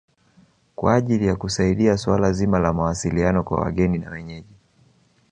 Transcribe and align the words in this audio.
Kwa 0.75 0.93
ajili 0.95 1.27
ya 1.27 1.35
kusaidia 1.35 1.97
suala 1.97 2.31
zima 2.31 2.59
la 2.59 2.73
mawasiliano 2.73 3.43
kwa 3.43 3.57
wageni 3.61 3.97
na 3.97 4.09
wenyeji 4.11 4.55